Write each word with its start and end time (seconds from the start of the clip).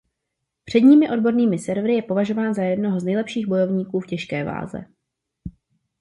Předními 0.65 1.09
odbornými 1.11 1.59
servery 1.59 1.93
je 1.95 2.01
považován 2.01 2.53
za 2.53 2.63
jednoho 2.63 2.99
z 2.99 3.03
nejlepších 3.03 3.47
bojovníků 3.47 3.99
v 3.99 4.07
těžké 4.07 4.43
váze. 4.43 4.85